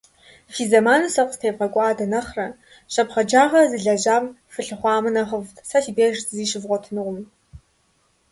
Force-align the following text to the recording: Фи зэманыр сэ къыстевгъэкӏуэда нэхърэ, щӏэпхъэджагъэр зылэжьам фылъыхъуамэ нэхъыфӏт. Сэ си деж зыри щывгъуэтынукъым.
Фи 0.53 0.63
зэманыр 0.69 1.11
сэ 1.13 1.21
къыстевгъэкӏуэда 1.27 2.05
нэхърэ, 2.11 2.47
щӏэпхъэджагъэр 2.93 3.65
зылэжьам 3.71 4.25
фылъыхъуамэ 4.51 5.09
нэхъыфӏт. 5.15 5.57
Сэ 5.69 5.77
си 5.83 5.91
деж 5.97 6.15
зыри 6.27 6.45
щывгъуэтынукъым. 6.51 7.19